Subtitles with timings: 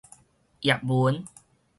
[0.61, 1.27] 葉門